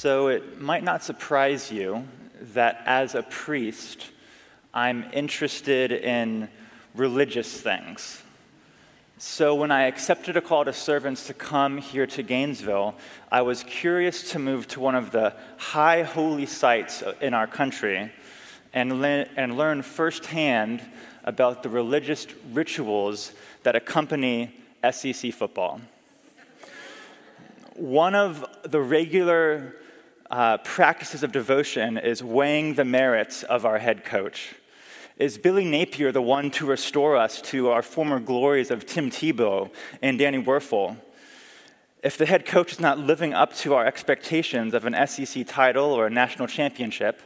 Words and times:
So 0.00 0.28
it 0.28 0.58
might 0.58 0.82
not 0.82 1.04
surprise 1.04 1.70
you 1.70 2.08
that 2.54 2.82
as 2.86 3.14
a 3.14 3.22
priest, 3.22 4.06
I'm 4.72 5.04
interested 5.12 5.92
in 5.92 6.48
religious 6.94 7.60
things. 7.60 8.22
So 9.18 9.54
when 9.54 9.70
I 9.70 9.82
accepted 9.82 10.38
a 10.38 10.40
call 10.40 10.64
to 10.64 10.72
servants 10.72 11.26
to 11.26 11.34
come 11.34 11.76
here 11.76 12.06
to 12.06 12.22
Gainesville, 12.22 12.94
I 13.30 13.42
was 13.42 13.62
curious 13.62 14.30
to 14.30 14.38
move 14.38 14.66
to 14.68 14.80
one 14.80 14.94
of 14.94 15.10
the 15.10 15.34
high 15.58 16.02
holy 16.02 16.46
sites 16.46 17.02
in 17.20 17.34
our 17.34 17.46
country 17.46 18.10
and, 18.72 19.02
le- 19.02 19.26
and 19.36 19.58
learn 19.58 19.82
firsthand 19.82 20.80
about 21.24 21.62
the 21.62 21.68
religious 21.68 22.26
rituals 22.54 23.34
that 23.64 23.76
accompany 23.76 24.54
SEC 24.92 25.30
football. 25.34 25.78
One 27.74 28.14
of 28.14 28.46
the 28.62 28.80
regular 28.80 29.74
uh, 30.30 30.58
practices 30.58 31.22
of 31.22 31.32
devotion 31.32 31.98
is 31.98 32.22
weighing 32.22 32.74
the 32.74 32.84
merits 32.84 33.42
of 33.42 33.66
our 33.66 33.78
head 33.78 34.04
coach. 34.04 34.54
Is 35.16 35.36
Billy 35.36 35.64
Napier 35.64 36.12
the 36.12 36.22
one 36.22 36.50
to 36.52 36.64
restore 36.64 37.16
us 37.16 37.42
to 37.42 37.68
our 37.68 37.82
former 37.82 38.20
glories 38.20 38.70
of 38.70 38.86
Tim 38.86 39.10
Tebow 39.10 39.70
and 40.00 40.18
Danny 40.18 40.42
Wuerffel? 40.42 40.96
If 42.02 42.16
the 42.16 42.24
head 42.24 42.46
coach 42.46 42.72
is 42.72 42.80
not 42.80 42.98
living 42.98 43.34
up 43.34 43.52
to 43.56 43.74
our 43.74 43.84
expectations 43.84 44.72
of 44.72 44.86
an 44.86 45.06
SEC 45.06 45.46
title 45.46 45.92
or 45.92 46.06
a 46.06 46.10
national 46.10 46.48
championship, 46.48 47.20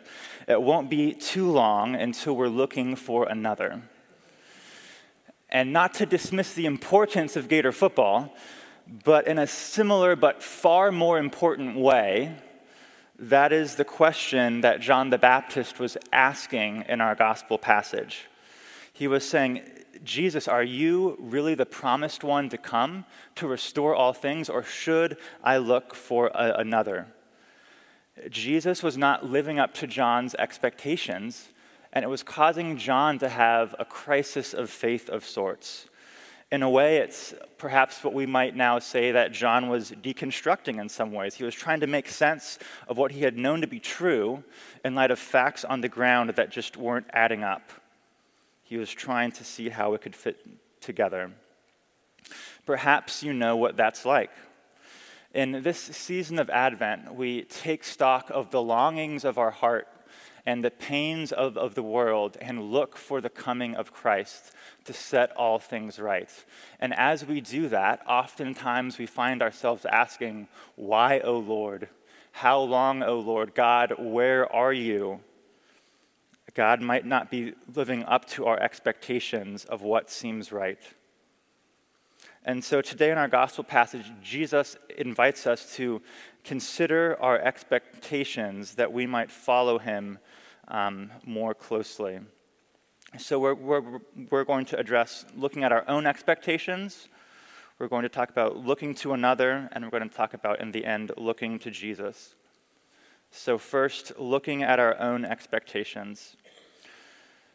it 0.49 0.61
won't 0.61 0.91
be 0.91 1.13
too 1.13 1.49
long 1.51 1.95
until 1.95 2.35
we're 2.35 2.49
looking 2.49 2.97
for 2.97 3.29
another. 3.29 3.83
And 5.49 5.73
not 5.73 5.95
to 5.95 6.07
dismiss 6.07 6.55
the 6.55 6.67
importance 6.67 7.37
of 7.37 7.49
Gator 7.49 7.71
football, 7.71 8.35
but 9.05 9.29
in 9.29 9.39
a 9.39 9.47
similar 9.47 10.17
but 10.17 10.43
far 10.43 10.91
more 10.91 11.19
important 11.19 11.77
way, 11.77 12.37
that 13.19 13.53
is 13.53 13.77
the 13.77 13.85
question 13.85 14.63
that 14.63 14.81
John 14.81 15.11
the 15.11 15.19
Baptist 15.19 15.79
was 15.79 15.97
asking 16.13 16.85
in 16.89 17.01
our 17.01 17.15
gospel 17.15 17.59
passage. 17.59 18.27
He 18.93 19.07
was 19.07 19.29
saying, 19.29 19.63
Jesus, 20.03 20.49
are 20.49 20.63
you 20.63 21.17
really 21.21 21.55
the 21.55 21.67
promised 21.67 22.25
one 22.25 22.49
to 22.49 22.59
come 22.59 23.05
to 23.37 23.47
restore 23.47 23.95
all 23.95 24.13
things, 24.13 24.49
or 24.49 24.63
should 24.63 25.17
I 25.43 25.59
look 25.59 25.95
for 25.95 26.29
a, 26.35 26.55
another? 26.59 27.07
Jesus 28.29 28.83
was 28.83 28.97
not 28.97 29.25
living 29.25 29.59
up 29.59 29.75
to 29.75 29.87
John's 29.87 30.35
expectations, 30.37 31.49
and 31.93 32.05
it 32.05 32.09
was 32.09 32.23
causing 32.23 32.77
John 32.77 33.19
to 33.21 33.29
have 33.29 33.75
a 33.79 33.85
crisis 33.85 34.55
of 34.55 34.71
faith 34.71 35.09
of 35.09 35.25
sorts. 35.25 35.87
In 36.55 36.63
a 36.63 36.71
way, 36.71 36.99
it's 36.99 37.35
perhaps 37.59 38.05
what 38.05 38.15
we 38.15 38.27
might 38.27 38.55
now 38.55 38.79
say 38.79 39.11
that 39.11 39.33
John 39.33 39.69
was 39.69 39.91
deconstructing 39.91 40.81
in 40.81 40.89
some 40.89 41.11
ways. 41.11 41.35
He 41.35 41.43
was 41.43 41.53
trying 41.53 41.81
to 41.81 41.89
make 41.89 42.09
sense 42.09 42.61
of 42.87 42.97
what 42.97 43.11
he 43.11 43.23
had 43.23 43.37
known 43.37 43.61
to 43.63 43.67
be 43.67 43.81
true 43.81 44.45
in 44.85 44.95
light 44.95 45.11
of 45.11 45.19
facts 45.19 45.65
on 45.65 45.81
the 45.81 45.89
ground 45.89 46.31
that 46.31 46.51
just 46.51 46.77
weren't 46.77 47.09
adding 47.13 47.43
up. 47.43 47.73
He 48.63 48.77
was 48.77 48.89
trying 48.89 49.33
to 49.33 49.43
see 49.43 49.69
how 49.69 49.95
it 49.95 50.01
could 50.01 50.15
fit 50.15 50.47
together. 50.81 51.33
Perhaps 52.65 53.25
you 53.25 53.33
know 53.33 53.57
what 53.57 53.77
that's 53.77 54.05
like. 54.05 54.31
In 55.35 55.65
this 55.65 55.81
season 55.81 56.39
of 56.39 56.51
Advent, 56.51 57.17
we 57.17 57.43
take 57.43 57.83
stock 57.83 58.31
of 58.31 58.53
the 58.53 58.63
longings 58.63 59.25
of 59.25 59.39
our 59.39 59.51
heart 59.51 59.89
and 60.47 60.63
the 60.63 60.71
pains 60.71 61.33
of, 61.33 61.57
of 61.57 61.75
the 61.75 61.83
world 61.83 62.37
and 62.41 62.71
look 62.71 62.97
for 62.97 63.21
the 63.21 63.31
coming 63.31 63.75
of 63.75 63.93
Christ 63.93 64.53
to 64.85 64.93
set 64.93 65.31
all 65.33 65.59
things 65.59 65.99
right. 65.99 66.31
And 66.79 66.93
as 66.95 67.25
we 67.25 67.41
do 67.41 67.69
that, 67.69 68.03
oftentimes 68.07 68.99
we 68.99 69.07
find 69.07 69.43
ourselves 69.43 69.87
asking, 69.87 70.49
Why, 70.77 71.21
O 71.21 71.39
Lord? 71.39 71.89
How 72.33 72.61
long, 72.61 73.03
O 73.03 73.19
Lord? 73.19 73.55
God, 73.55 73.95
where 73.99 74.53
are 74.53 74.73
you? 74.73 75.21
God 76.55 76.81
might 76.81 77.07
not 77.07 77.31
be 77.31 77.55
living 77.75 78.05
up 78.05 78.27
to 78.27 78.47
our 78.47 78.61
expectations 78.61 79.65
of 79.65 79.83
what 79.83 80.11
seems 80.11 80.53
right. 80.53 80.79
And 82.45 82.63
so 82.63 82.83
today 82.83 83.11
in 83.11 83.19
our 83.19 83.29
gospel 83.29 83.65
passage, 83.65 84.13
Jesus 84.23 84.77
invites 84.99 85.47
us 85.47 85.75
to 85.77 86.03
consider 86.45 87.17
our 87.21 87.41
expectations 87.41 88.75
that 88.75 88.93
we 88.93 89.07
might 89.07 89.31
follow 89.31 89.79
him 89.79 90.19
um, 90.69 91.11
more 91.25 91.55
closely. 91.55 92.21
So 93.19 93.39
we're, 93.39 93.55
we're, 93.55 94.01
we're 94.31 94.45
going 94.45 94.65
to 94.67 94.79
address 94.79 95.25
looking 95.37 95.63
at 95.63 95.73
our 95.73 95.89
own 95.89 96.07
expectations. 96.07 97.09
We're 97.79 97.89
going 97.89 98.03
to 98.03 98.09
talk 98.09 98.31
about 98.31 98.57
looking 98.57 98.95
to 98.97 99.13
another, 99.13 99.69
and 99.73 99.85
we're 99.85 99.91
going 99.91 100.09
to 100.09 100.15
talk 100.15 100.35
about, 100.35 100.61
in 100.61 100.73
the 100.73 100.85
end, 100.85 101.13
looking 101.17 101.59
to 101.61 101.71
Jesus. 101.71 102.35
So, 103.31 103.59
first, 103.59 104.19
looking 104.19 104.63
at 104.63 104.79
our 104.79 104.99
own 105.01 105.25
expectations. 105.25 106.37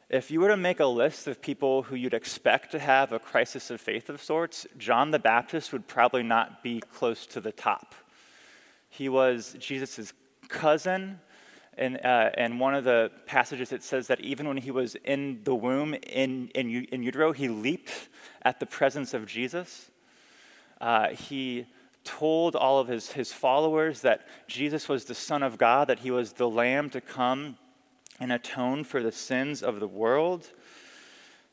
If 0.10 0.32
you 0.32 0.40
were 0.40 0.48
to 0.48 0.58
make 0.58 0.80
a 0.80 0.88
list 0.88 1.28
of 1.28 1.42
people 1.42 1.84
who 1.84 1.96
you'd 1.96 2.14
expect 2.14 2.72
to 2.72 2.80
have 2.80 3.12
a 3.12 3.20
crisis 3.20 3.70
of 3.70 3.80
faith 3.80 4.10
of 4.10 4.22
sorts, 4.22 4.66
John 4.78 5.12
the 5.12 5.20
Baptist 5.20 5.72
would 5.72 5.88
probably 5.88 6.24
not 6.24 6.64
be 6.64 6.80
close 6.80 7.26
to 7.28 7.40
the 7.40 7.52
top. 7.52 7.94
He 8.90 9.08
was 9.08 9.56
Jesus' 9.60 10.12
cousin, 10.48 11.20
and, 11.80 11.98
uh, 12.06 12.30
and 12.34 12.60
one 12.60 12.76
of 12.76 12.84
the 12.84 13.10
passages 13.26 13.72
it 13.72 13.84
says 13.84 14.08
that 14.08 14.20
even 14.20 14.48
when 14.48 14.58
he 14.58 14.70
was 14.70 14.96
in 15.06 15.40
the 15.46 15.56
womb 15.56 15.94
in, 15.94 16.50
in, 16.50 16.86
in 16.92 17.02
utero, 17.02 17.32
he 17.32 17.48
leaped 17.48 18.10
at 18.42 18.60
the 18.60 18.66
presence 18.66 19.14
of 19.14 19.26
Jesus. 19.26 19.90
Uh, 20.82 21.10
he 21.10 21.66
told 22.04 22.56
all 22.56 22.80
of 22.80 22.90
his, 22.90 23.14
his 23.14 23.32
followers 23.32 24.02
that 24.02 24.28
Jesus 24.48 24.90
was 24.90 25.06
the 25.06 25.16
Son 25.16 25.42
of 25.42 25.58
God, 25.58 25.88
that 25.88 26.00
he 26.00 26.12
was 26.12 26.34
the 26.34 26.50
Lamb 26.50 26.90
to 26.90 27.00
come 27.00 27.58
and 28.20 28.34
atone 28.34 28.84
for 28.84 29.02
the 29.02 29.12
sins 29.12 29.64
of 29.64 29.80
the 29.80 29.88
world. 29.88 30.48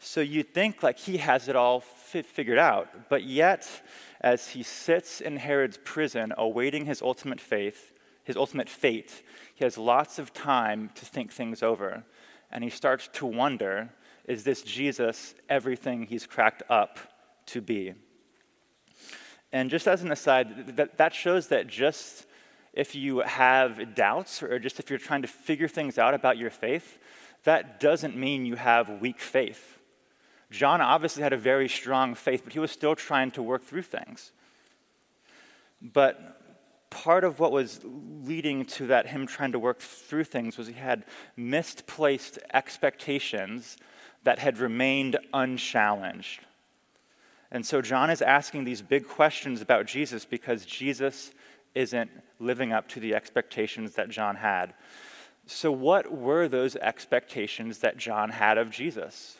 So 0.01 0.21
you'd 0.21 0.53
think 0.53 0.83
like 0.83 0.99
he 0.99 1.19
has 1.19 1.49
it 1.49 1.55
all 1.55 1.81
figured 1.81 2.59
out, 2.59 3.09
but 3.09 3.23
yet, 3.23 3.69
as 4.21 4.49
he 4.49 4.63
sits 4.63 5.21
in 5.21 5.37
Herod's 5.37 5.79
prison 5.85 6.33
awaiting 6.37 6.85
his 6.85 7.01
ultimate 7.01 7.41
faith, 7.41 7.93
his 8.27 8.37
ultimate 8.37 8.69
fate, 8.69 9.23
he 9.55 9.65
has 9.65 9.79
lots 9.79 10.19
of 10.19 10.35
time 10.35 10.91
to 10.97 11.05
think 11.07 11.33
things 11.33 11.63
over. 11.63 12.03
And 12.51 12.65
he 12.65 12.71
starts 12.71 13.09
to 13.15 13.27
wonder 13.27 13.91
is 14.27 14.43
this 14.43 14.63
Jesus 14.63 15.37
everything 15.49 16.07
he's 16.07 16.27
cracked 16.27 16.65
up 16.69 16.99
to 17.47 17.61
be? 17.61 17.95
And 19.53 19.71
just 19.71 19.87
as 19.87 20.03
an 20.03 20.11
aside, 20.11 20.77
that, 20.77 20.99
that 20.99 21.15
shows 21.15 21.47
that 21.49 21.69
just 21.69 22.27
if 22.73 22.97
you 22.97 23.21
have 23.21 23.95
doubts 23.95 24.43
or 24.43 24.59
just 24.59 24.81
if 24.81 24.91
you're 24.91 24.99
trying 24.99 25.23
to 25.23 25.29
figure 25.29 25.69
things 25.69 25.97
out 25.97 26.13
about 26.13 26.37
your 26.39 26.51
faith, 26.51 26.99
that 27.45 27.79
doesn't 27.79 28.17
mean 28.17 28.45
you 28.45 28.57
have 28.57 29.01
weak 29.01 29.21
faith. 29.21 29.79
John 30.51 30.81
obviously 30.81 31.23
had 31.23 31.33
a 31.33 31.39
very 31.39 31.69
strong 31.69 32.17
faith, 32.17 32.43
but 32.43 32.53
he 32.53 32.59
was 32.59 32.73
still 32.73 32.97
trying 32.97 33.31
to 33.33 33.43
work 33.43 33.63
through 33.63 33.83
things. 33.83 34.33
But 35.81 36.46
part 36.91 37.25
of 37.25 37.41
what 37.41 37.53
was 37.53 37.81
leading 37.85 38.65
to 38.65 38.87
that 38.89 39.09
him 39.09 39.27
trying 39.27 39.53
to 39.53 39.59
work 39.59 39.81
through 39.81 40.25
things 40.25 40.57
was 40.57 40.69
he 40.69 40.75
had 40.75 41.05
misplaced 41.37 42.39
expectations 42.53 43.77
that 44.25 44.39
had 44.39 44.59
remained 44.59 45.17
unchallenged. 45.33 46.41
And 47.51 47.65
so 47.65 47.81
John 47.81 48.11
is 48.11 48.23
asking 48.23 48.65
these 48.65 48.83
big 48.83 49.07
questions 49.07 49.61
about 49.61 49.87
Jesus 49.87 50.25
because 50.25 50.67
Jesus 50.67 51.33
isn't 51.75 52.11
living 52.41 52.73
up 52.73 52.89
to 52.89 53.01
the 53.01 53.15
expectations 53.15 53.93
that 53.93 54.09
John 54.09 54.37
had. 54.37 54.75
So, 55.47 55.71
what 55.71 56.11
were 56.11 56.49
those 56.49 56.75
expectations 56.77 57.79
that 57.79 57.97
John 57.97 58.31
had 58.31 58.59
of 58.59 58.71
Jesus? 58.71 59.37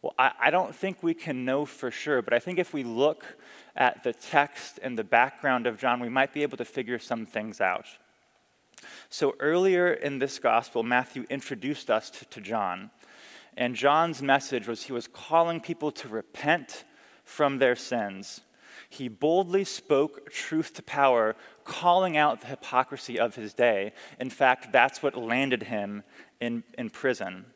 Well, 0.00 0.14
I, 0.18 0.32
I, 0.40 0.50
don't 0.50 0.74
think 0.74 1.02
we 1.02 1.12
can 1.12 1.44
know 1.44 1.64
for 1.64 1.90
sure, 1.90 2.22
but 2.22 2.32
I 2.32 2.38
think 2.38 2.58
if 2.58 2.72
we 2.72 2.84
look 2.84 3.36
at 3.80 4.04
the 4.04 4.12
text 4.12 4.78
and 4.82 4.96
the 4.96 5.02
background 5.02 5.66
of 5.66 5.78
John, 5.78 5.98
we 5.98 6.10
might 6.10 6.34
be 6.34 6.42
able 6.42 6.58
to 6.58 6.64
figure 6.66 6.98
some 6.98 7.24
things 7.24 7.62
out. 7.62 7.86
So, 9.08 9.34
earlier 9.40 9.92
in 9.92 10.18
this 10.18 10.38
gospel, 10.38 10.82
Matthew 10.82 11.26
introduced 11.30 11.90
us 11.90 12.10
to, 12.10 12.24
to 12.26 12.40
John. 12.40 12.90
And 13.56 13.74
John's 13.74 14.22
message 14.22 14.68
was 14.68 14.84
he 14.84 14.92
was 14.92 15.08
calling 15.08 15.60
people 15.60 15.90
to 15.92 16.08
repent 16.08 16.84
from 17.24 17.58
their 17.58 17.74
sins. 17.74 18.42
He 18.88 19.08
boldly 19.08 19.64
spoke 19.64 20.30
truth 20.30 20.74
to 20.74 20.82
power, 20.82 21.34
calling 21.64 22.16
out 22.16 22.40
the 22.40 22.48
hypocrisy 22.48 23.18
of 23.18 23.34
his 23.34 23.54
day. 23.54 23.92
In 24.18 24.30
fact, 24.30 24.72
that's 24.72 25.02
what 25.02 25.16
landed 25.16 25.64
him 25.64 26.02
in, 26.40 26.64
in 26.76 26.90
prison. 26.90 27.46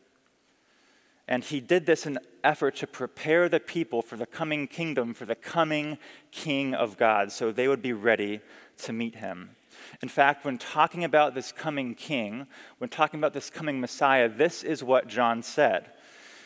And 1.26 1.42
he 1.42 1.60
did 1.60 1.86
this 1.86 2.06
in 2.06 2.18
effort 2.42 2.76
to 2.76 2.86
prepare 2.86 3.48
the 3.48 3.60
people 3.60 4.02
for 4.02 4.16
the 4.16 4.26
coming 4.26 4.66
kingdom, 4.66 5.14
for 5.14 5.24
the 5.24 5.34
coming 5.34 5.98
king 6.30 6.74
of 6.74 6.98
God, 6.98 7.32
so 7.32 7.50
they 7.50 7.66
would 7.66 7.80
be 7.80 7.94
ready 7.94 8.40
to 8.78 8.92
meet 8.92 9.16
him. 9.16 9.56
In 10.02 10.08
fact, 10.08 10.44
when 10.44 10.58
talking 10.58 11.02
about 11.02 11.34
this 11.34 11.50
coming 11.50 11.94
king, 11.94 12.46
when 12.78 12.90
talking 12.90 13.18
about 13.18 13.32
this 13.32 13.50
coming 13.50 13.80
Messiah, 13.80 14.28
this 14.28 14.62
is 14.62 14.84
what 14.84 15.08
John 15.08 15.42
said. 15.42 15.90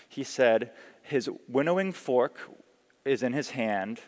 He 0.08 0.24
said, 0.24 0.70
His 1.02 1.28
winnowing 1.48 1.92
fork 1.92 2.40
is 3.04 3.22
in 3.22 3.32
his 3.32 3.50
hand, 3.50 4.00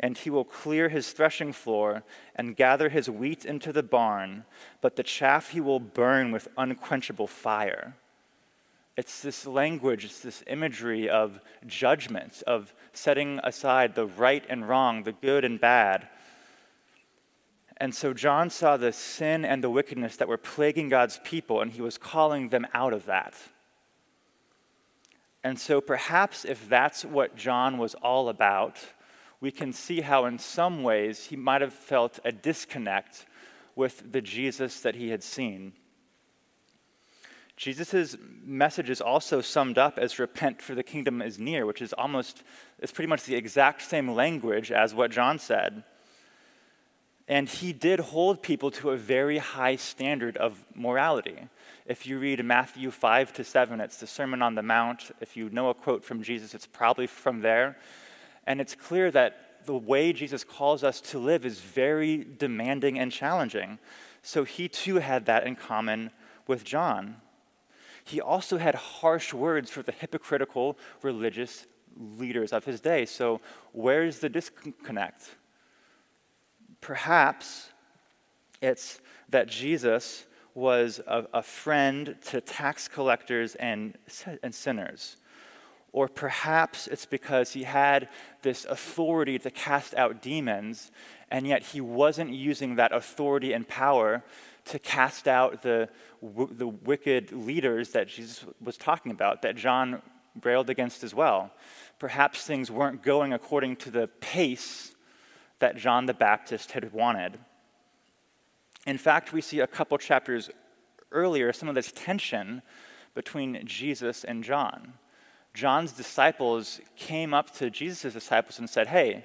and 0.00 0.16
he 0.16 0.30
will 0.30 0.44
clear 0.44 0.88
his 0.88 1.12
threshing 1.12 1.52
floor 1.52 2.02
and 2.34 2.56
gather 2.56 2.88
his 2.88 3.08
wheat 3.08 3.44
into 3.44 3.72
the 3.72 3.82
barn, 3.82 4.44
but 4.80 4.96
the 4.96 5.02
chaff 5.02 5.50
he 5.50 5.60
will 5.60 5.80
burn 5.80 6.32
with 6.32 6.48
unquenchable 6.56 7.26
fire. 7.26 7.94
It's 8.96 9.22
this 9.22 9.46
language, 9.46 10.04
it's 10.04 10.20
this 10.20 10.44
imagery 10.46 11.08
of 11.08 11.40
judgment, 11.66 12.42
of 12.46 12.72
setting 12.92 13.40
aside 13.42 13.94
the 13.94 14.06
right 14.06 14.44
and 14.48 14.68
wrong, 14.68 15.02
the 15.02 15.12
good 15.12 15.44
and 15.44 15.60
bad. 15.60 16.08
And 17.76 17.92
so 17.92 18.14
John 18.14 18.50
saw 18.50 18.76
the 18.76 18.92
sin 18.92 19.44
and 19.44 19.64
the 19.64 19.70
wickedness 19.70 20.16
that 20.16 20.28
were 20.28 20.36
plaguing 20.36 20.88
God's 20.88 21.18
people, 21.24 21.60
and 21.60 21.72
he 21.72 21.82
was 21.82 21.98
calling 21.98 22.50
them 22.50 22.66
out 22.72 22.92
of 22.92 23.06
that. 23.06 23.34
And 25.42 25.58
so 25.58 25.80
perhaps 25.80 26.44
if 26.44 26.68
that's 26.68 27.04
what 27.04 27.36
John 27.36 27.78
was 27.78 27.94
all 27.96 28.28
about, 28.28 28.78
we 29.40 29.50
can 29.50 29.72
see 29.72 30.00
how, 30.00 30.24
in 30.24 30.38
some 30.38 30.82
ways, 30.82 31.26
he 31.26 31.36
might 31.36 31.60
have 31.60 31.74
felt 31.74 32.20
a 32.24 32.32
disconnect 32.32 33.26
with 33.76 34.12
the 34.12 34.22
Jesus 34.22 34.80
that 34.80 34.94
he 34.94 35.10
had 35.10 35.22
seen. 35.22 35.72
Jesus' 37.56 38.16
message 38.42 38.90
is 38.90 39.00
also 39.00 39.40
summed 39.40 39.78
up 39.78 39.98
as 39.98 40.18
repent 40.18 40.60
for 40.60 40.74
the 40.74 40.82
kingdom 40.82 41.22
is 41.22 41.38
near, 41.38 41.66
which 41.66 41.80
is 41.80 41.92
almost, 41.92 42.42
it's 42.80 42.90
pretty 42.90 43.08
much 43.08 43.24
the 43.24 43.36
exact 43.36 43.82
same 43.82 44.10
language 44.10 44.72
as 44.72 44.94
what 44.94 45.12
John 45.12 45.38
said. 45.38 45.84
And 47.26 47.48
he 47.48 47.72
did 47.72 48.00
hold 48.00 48.42
people 48.42 48.70
to 48.72 48.90
a 48.90 48.96
very 48.96 49.38
high 49.38 49.76
standard 49.76 50.36
of 50.36 50.64
morality. 50.74 51.48
If 51.86 52.06
you 52.06 52.18
read 52.18 52.44
Matthew 52.44 52.90
5 52.90 53.32
to 53.34 53.44
7, 53.44 53.80
it's 53.80 53.98
the 53.98 54.06
Sermon 54.06 54.42
on 54.42 54.56
the 54.56 54.62
Mount. 54.62 55.10
If 55.20 55.36
you 55.36 55.48
know 55.48 55.70
a 55.70 55.74
quote 55.74 56.04
from 56.04 56.22
Jesus, 56.22 56.54
it's 56.54 56.66
probably 56.66 57.06
from 57.06 57.40
there. 57.40 57.78
And 58.46 58.60
it's 58.60 58.74
clear 58.74 59.10
that 59.12 59.64
the 59.64 59.76
way 59.76 60.12
Jesus 60.12 60.44
calls 60.44 60.84
us 60.84 61.00
to 61.00 61.18
live 61.18 61.46
is 61.46 61.60
very 61.60 62.26
demanding 62.38 62.98
and 62.98 63.10
challenging. 63.10 63.78
So 64.22 64.44
he 64.44 64.68
too 64.68 64.96
had 64.96 65.24
that 65.26 65.46
in 65.46 65.56
common 65.56 66.10
with 66.46 66.64
John. 66.64 67.16
He 68.04 68.20
also 68.20 68.58
had 68.58 68.74
harsh 68.74 69.32
words 69.32 69.70
for 69.70 69.82
the 69.82 69.92
hypocritical 69.92 70.76
religious 71.02 71.66
leaders 72.18 72.52
of 72.52 72.64
his 72.64 72.80
day. 72.80 73.06
So, 73.06 73.40
where's 73.72 74.18
the 74.18 74.28
disconnect? 74.28 75.36
Perhaps 76.80 77.70
it's 78.60 79.00
that 79.30 79.48
Jesus 79.48 80.26
was 80.54 81.00
a, 81.06 81.26
a 81.32 81.42
friend 81.42 82.16
to 82.26 82.40
tax 82.40 82.88
collectors 82.88 83.54
and, 83.56 83.96
and 84.42 84.54
sinners. 84.54 85.16
Or 85.92 86.08
perhaps 86.08 86.88
it's 86.88 87.06
because 87.06 87.52
he 87.52 87.62
had 87.62 88.08
this 88.42 88.64
authority 88.64 89.38
to 89.38 89.50
cast 89.50 89.94
out 89.94 90.22
demons, 90.22 90.90
and 91.30 91.46
yet 91.46 91.62
he 91.62 91.80
wasn't 91.80 92.30
using 92.30 92.76
that 92.76 92.92
authority 92.92 93.52
and 93.52 93.66
power 93.66 94.24
to 94.66 94.78
cast 94.78 95.28
out 95.28 95.62
the, 95.62 95.88
the 96.22 96.66
wicked 96.66 97.32
leaders 97.32 97.90
that 97.90 98.08
Jesus 98.08 98.44
was 98.62 98.76
talking 98.76 99.12
about, 99.12 99.42
that 99.42 99.56
John 99.56 100.00
railed 100.42 100.70
against 100.70 101.04
as 101.04 101.14
well. 101.14 101.52
Perhaps 101.98 102.44
things 102.44 102.70
weren't 102.70 103.02
going 103.02 103.32
according 103.32 103.76
to 103.76 103.90
the 103.90 104.08
pace 104.20 104.94
that 105.58 105.76
John 105.76 106.06
the 106.06 106.14
Baptist 106.14 106.72
had 106.72 106.92
wanted. 106.92 107.38
In 108.86 108.98
fact, 108.98 109.32
we 109.32 109.40
see 109.40 109.60
a 109.60 109.66
couple 109.66 109.96
chapters 109.98 110.50
earlier 111.12 111.52
some 111.52 111.68
of 111.68 111.74
this 111.74 111.92
tension 111.92 112.62
between 113.14 113.64
Jesus 113.64 114.24
and 114.24 114.42
John. 114.42 114.94
John's 115.54 115.92
disciples 115.92 116.80
came 116.96 117.32
up 117.32 117.54
to 117.54 117.70
Jesus' 117.70 118.12
disciples 118.12 118.58
and 118.58 118.68
said, 118.68 118.88
Hey, 118.88 119.24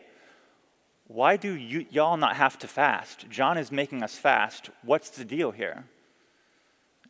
why 1.10 1.38
do 1.38 1.52
you, 1.54 1.88
y'all 1.90 2.18
not 2.18 2.36
have 2.36 2.60
to 2.60 2.68
fast? 2.68 3.28
John 3.32 3.58
is 3.58 3.72
making 3.72 4.04
us 4.04 4.16
fast. 4.16 4.70
What's 4.84 5.10
the 5.10 5.26
deal 5.26 5.50
here? 5.50 5.86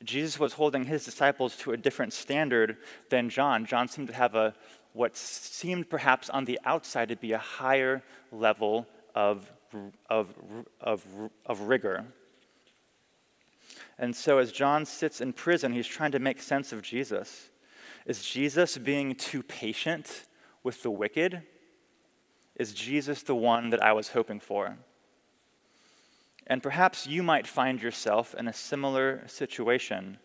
Jesus 0.05 0.39
was 0.39 0.53
holding 0.53 0.85
his 0.85 1.03
disciples 1.03 1.57
to 1.57 1.73
a 1.73 1.77
different 1.77 2.13
standard 2.13 2.77
than 3.09 3.29
John. 3.29 3.65
John 3.65 3.89
seemed 3.89 4.07
to 4.07 4.13
have 4.13 4.35
a 4.35 4.55
what 4.93 5.17
seemed 5.17 5.89
perhaps 5.89 6.29
on 6.29 6.45
the 6.45 6.57
outside 6.63 7.09
to 7.09 7.17
be 7.17 7.33
a 7.33 7.37
higher 7.37 8.01
level 8.31 8.87
of, 9.13 9.51
of, 10.09 10.33
of, 10.79 11.05
of 11.45 11.61
rigor. 11.61 12.05
And 13.97 14.15
so, 14.15 14.37
as 14.37 14.53
John 14.53 14.85
sits 14.85 15.19
in 15.19 15.33
prison, 15.33 15.73
he's 15.73 15.85
trying 15.85 16.13
to 16.13 16.19
make 16.19 16.41
sense 16.41 16.71
of 16.71 16.81
Jesus. 16.81 17.49
Is 18.05 18.23
Jesus 18.23 18.77
being 18.77 19.13
too 19.13 19.43
patient 19.43 20.25
with 20.63 20.83
the 20.83 20.89
wicked? 20.89 21.43
Is 22.59 22.73
Jesus 22.73 23.23
the 23.23 23.35
one 23.35 23.69
that 23.69 23.81
I 23.81 23.93
was 23.93 24.09
hoping 24.09 24.41
for? 24.41 24.77
And 26.45 26.61
perhaps 26.61 27.07
you 27.07 27.23
might 27.23 27.47
find 27.47 27.81
yourself 27.81 28.35
in 28.35 28.47
a 28.47 28.53
similar 28.53 29.23
situation. 29.27 30.17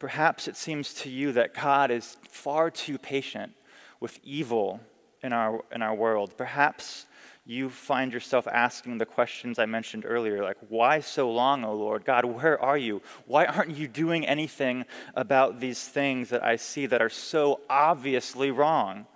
Perhaps 0.00 0.48
it 0.48 0.56
seems 0.56 0.92
to 0.94 1.08
you 1.08 1.30
that 1.32 1.54
God 1.54 1.90
is 1.92 2.16
far 2.28 2.70
too 2.70 2.98
patient 2.98 3.52
with 4.00 4.18
evil 4.24 4.80
in 5.22 5.32
our, 5.32 5.60
in 5.70 5.80
our 5.80 5.94
world. 5.94 6.36
Perhaps 6.36 7.06
you 7.46 7.70
find 7.70 8.12
yourself 8.12 8.48
asking 8.48 8.98
the 8.98 9.06
questions 9.06 9.58
I 9.58 9.66
mentioned 9.66 10.04
earlier, 10.06 10.42
like, 10.42 10.56
why 10.68 11.00
so 11.00 11.30
long, 11.30 11.62
O 11.62 11.74
Lord? 11.74 12.04
God, 12.04 12.24
where 12.24 12.60
are 12.60 12.78
you? 12.78 13.00
Why 13.26 13.44
aren't 13.44 13.76
you 13.76 13.86
doing 13.86 14.26
anything 14.26 14.86
about 15.14 15.60
these 15.60 15.86
things 15.86 16.30
that 16.30 16.42
I 16.42 16.56
see 16.56 16.86
that 16.86 17.02
are 17.02 17.10
so 17.10 17.60
obviously 17.68 18.50
wrong? 18.50 19.06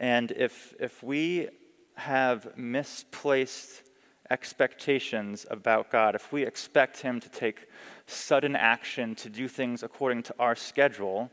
And 0.00 0.32
if, 0.32 0.74
if 0.80 1.02
we 1.02 1.48
have 1.94 2.56
misplaced 2.56 3.82
expectations 4.30 5.46
about 5.50 5.90
God, 5.90 6.14
if 6.14 6.32
we 6.32 6.42
expect 6.44 7.02
Him 7.02 7.20
to 7.20 7.28
take 7.28 7.68
sudden 8.06 8.56
action 8.56 9.14
to 9.16 9.28
do 9.28 9.46
things 9.46 9.82
according 9.82 10.22
to 10.24 10.34
our 10.38 10.56
schedule, 10.56 11.30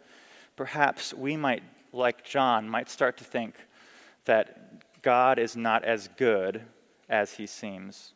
perhaps 0.55 1.13
we 1.13 1.37
might 1.37 1.63
like 1.93 2.23
John, 2.23 2.69
might 2.69 2.89
start 2.89 3.17
to 3.17 3.23
think 3.23 3.55
that 4.25 5.01
God 5.01 5.39
is 5.39 5.55
not 5.55 5.85
as 5.85 6.09
good 6.17 6.61
as 7.07 7.33
he 7.33 7.47
seems. 7.47 8.13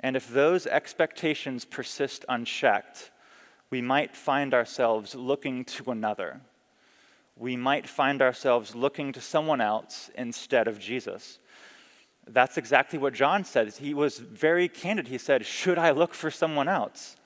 And 0.00 0.16
if 0.16 0.28
those 0.28 0.66
expectations 0.66 1.64
persist 1.64 2.24
unchecked, 2.28 3.10
we 3.70 3.82
might 3.82 4.16
find 4.16 4.54
ourselves 4.54 5.14
looking 5.14 5.64
to 5.66 5.90
another. 5.90 6.40
We 7.36 7.56
might 7.56 7.86
find 7.86 8.22
ourselves 8.22 8.74
looking 8.74 9.12
to 9.12 9.20
someone 9.20 9.60
else 9.60 10.10
instead 10.14 10.68
of 10.68 10.78
Jesus. 10.78 11.38
That's 12.26 12.56
exactly 12.56 12.98
what 12.98 13.14
John 13.14 13.44
said. 13.44 13.72
He 13.74 13.94
was 13.94 14.18
very 14.18 14.68
candid. 14.68 15.08
He 15.08 15.18
said, 15.18 15.44
Should 15.46 15.78
I 15.78 15.90
look 15.90 16.14
for 16.14 16.30
someone 16.30 16.68
else? 16.68 17.16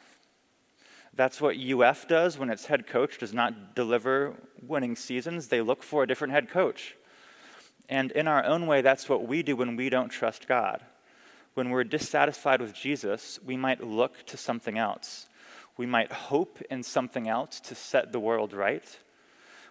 That's 1.15 1.41
what 1.41 1.57
UF 1.57 2.07
does 2.07 2.39
when 2.39 2.51
its 2.51 2.67
head 2.67 2.87
coach 2.87 3.19
does 3.19 3.33
not 3.33 3.75
deliver 3.75 4.35
winning 4.63 4.97
seasons. 4.97 5.49
They 5.49 5.61
look 5.61 5.83
for 5.83 6.03
a 6.03 6.07
different 6.07 6.33
head 6.33 6.49
coach. 6.49 6.97
And 7.89 8.13
in 8.13 8.29
our 8.29 8.45
own 8.45 8.67
way, 8.67 8.83
that's 8.83 9.09
what 9.09 9.27
we 9.27 9.43
do 9.43 9.57
when 9.57 9.77
we 9.77 9.89
don't 9.91 10.11
trust 10.11 10.47
God. 10.47 10.83
When 11.55 11.71
we're 11.71 11.85
dissatisfied 11.85 12.61
with 12.61 12.73
Jesus, 12.73 13.41
we 13.45 13.57
might 13.57 13.83
look 13.83 14.25
to 14.27 14.37
something 14.37 14.79
else. 14.79 15.27
We 15.77 15.87
might 15.87 16.13
hope 16.13 16.63
in 16.71 16.83
something 16.83 17.29
else 17.29 17.59
to 17.61 17.75
set 17.75 18.13
the 18.13 18.21
world 18.21 18.53
right. 18.53 18.85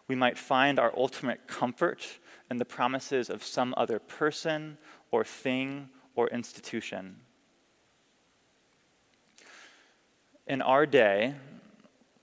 We 0.10 0.16
might 0.16 0.38
find 0.38 0.78
our 0.78 0.92
ultimate 0.98 1.48
comfort 1.48 2.20
in 2.52 2.58
the 2.58 2.66
promises 2.66 3.30
of 3.30 3.44
some 3.44 3.74
other 3.78 4.00
person 4.00 4.78
or 5.12 5.24
thing 5.24 5.88
or 6.16 6.28
institution. 6.28 7.22
in 10.50 10.64
our 10.64 10.88
day, 10.88 11.36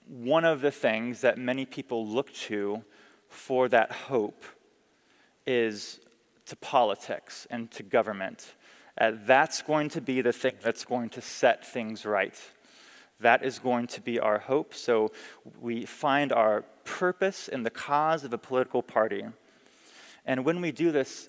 one 0.08 0.44
of 0.44 0.60
the 0.60 0.72
things 0.72 1.20
that 1.20 1.38
many 1.38 1.64
people 1.64 2.06
look 2.06 2.32
to 2.34 2.82
for 3.28 3.68
that 3.68 3.92
hope 3.92 4.44
is 5.46 6.00
to 6.44 6.56
politics 6.56 7.46
and 7.50 7.70
to 7.70 7.82
government. 7.84 8.54
Uh, 8.98 9.12
that's 9.24 9.62
going 9.62 9.88
to 9.88 10.00
be 10.00 10.20
the 10.20 10.32
thing 10.32 10.54
that's 10.60 10.84
going 10.84 11.08
to 11.08 11.20
set 11.20 11.64
things 11.64 12.04
right. 12.04 12.38
That 13.20 13.44
is 13.44 13.58
going 13.58 13.86
to 13.88 14.00
be 14.00 14.18
our 14.20 14.38
hope. 14.38 14.74
So 14.74 15.10
we 15.60 15.86
find 15.86 16.32
our 16.32 16.62
purpose 16.84 17.48
in 17.48 17.62
the 17.62 17.70
cause 17.70 18.24
of 18.24 18.32
a 18.32 18.38
political 18.38 18.82
party. 18.82 19.24
And 20.24 20.44
when 20.44 20.60
we 20.60 20.72
do 20.72 20.92
this, 20.92 21.28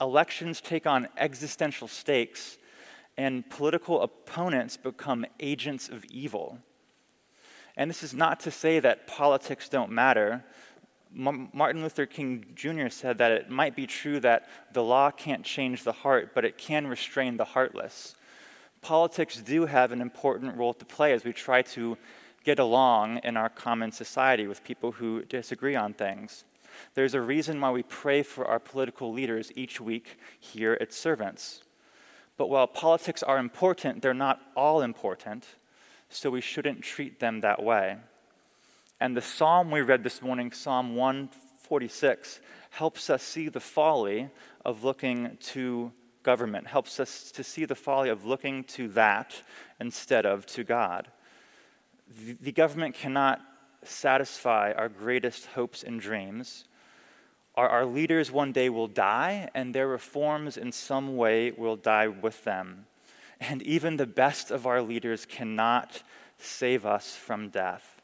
elections 0.00 0.60
take 0.60 0.86
on 0.86 1.08
existential 1.16 1.88
stakes 1.88 2.58
and 3.16 3.48
political 3.48 4.02
opponents 4.02 4.76
become 4.76 5.24
agents 5.40 5.88
of 5.88 6.04
evil. 6.06 6.58
And 7.76 7.90
this 7.90 8.02
is 8.02 8.14
not 8.14 8.40
to 8.40 8.50
say 8.50 8.78
that 8.80 9.06
politics 9.06 9.68
don't 9.68 9.90
matter. 9.90 10.44
M- 11.14 11.48
Martin 11.52 11.82
Luther 11.82 12.06
King 12.06 12.44
Jr. 12.54 12.88
said 12.88 13.18
that 13.18 13.32
it 13.32 13.50
might 13.50 13.74
be 13.76 13.86
true 13.86 14.20
that 14.20 14.48
the 14.72 14.82
law 14.82 15.10
can't 15.10 15.44
change 15.44 15.82
the 15.82 15.92
heart, 15.92 16.34
but 16.34 16.44
it 16.44 16.58
can 16.58 16.86
restrain 16.86 17.36
the 17.36 17.44
heartless. 17.44 18.15
Politics 18.86 19.42
do 19.42 19.66
have 19.66 19.90
an 19.90 20.00
important 20.00 20.56
role 20.56 20.72
to 20.72 20.84
play 20.84 21.12
as 21.12 21.24
we 21.24 21.32
try 21.32 21.60
to 21.60 21.98
get 22.44 22.60
along 22.60 23.18
in 23.24 23.36
our 23.36 23.48
common 23.48 23.90
society 23.90 24.46
with 24.46 24.62
people 24.62 24.92
who 24.92 25.24
disagree 25.24 25.74
on 25.74 25.92
things. 25.92 26.44
There's 26.94 27.14
a 27.14 27.20
reason 27.20 27.60
why 27.60 27.72
we 27.72 27.82
pray 27.82 28.22
for 28.22 28.44
our 28.44 28.60
political 28.60 29.12
leaders 29.12 29.50
each 29.56 29.80
week 29.80 30.20
here 30.38 30.78
at 30.80 30.92
Servants. 30.92 31.64
But 32.36 32.48
while 32.48 32.68
politics 32.68 33.24
are 33.24 33.38
important, 33.38 34.02
they're 34.02 34.14
not 34.14 34.40
all 34.54 34.82
important, 34.82 35.48
so 36.08 36.30
we 36.30 36.40
shouldn't 36.40 36.82
treat 36.82 37.18
them 37.18 37.40
that 37.40 37.60
way. 37.60 37.96
And 39.00 39.16
the 39.16 39.20
psalm 39.20 39.72
we 39.72 39.80
read 39.80 40.04
this 40.04 40.22
morning, 40.22 40.52
Psalm 40.52 40.94
146, 40.94 42.38
helps 42.70 43.10
us 43.10 43.24
see 43.24 43.48
the 43.48 43.58
folly 43.58 44.30
of 44.64 44.84
looking 44.84 45.38
to 45.40 45.90
government, 46.26 46.66
helps 46.66 46.98
us 46.98 47.30
to 47.30 47.44
see 47.44 47.64
the 47.64 47.76
folly 47.76 48.10
of 48.10 48.26
looking 48.26 48.64
to 48.64 48.88
that 48.88 49.32
instead 49.80 50.26
of 50.26 50.44
to 50.46 50.64
God. 50.64 51.08
The, 52.40 52.52
government 52.52 52.96
cannot 52.96 53.40
satisfy 53.84 54.72
our 54.72 54.88
greatest 54.88 55.46
hopes 55.46 55.84
and 55.84 56.00
dreams. 56.00 56.64
Our, 57.54 57.68
our 57.68 57.86
leaders 57.86 58.32
one 58.32 58.50
day 58.50 58.68
will 58.68 58.88
die, 58.88 59.48
and 59.54 59.72
their 59.72 59.86
reforms 59.86 60.56
in 60.56 60.72
some 60.72 61.16
way 61.16 61.52
will 61.52 61.76
die 61.76 62.08
with 62.08 62.42
them. 62.42 62.86
And 63.40 63.62
even 63.62 63.96
the 63.96 64.06
best 64.06 64.50
of 64.50 64.66
our 64.66 64.82
leaders 64.82 65.26
cannot 65.26 66.02
save 66.38 66.84
us 66.84 67.14
from 67.14 67.50
death. 67.50 68.02